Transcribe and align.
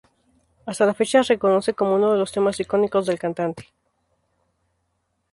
Hasta 0.65 0.87
la 0.87 0.95
fecha 0.95 1.23
se 1.23 1.33
reconoce 1.33 1.75
como 1.75 1.93
uno 1.93 2.11
de 2.13 2.17
los 2.17 2.31
temas 2.31 2.59
icónicos 2.59 3.05
del 3.05 3.19
cantante. 3.19 3.71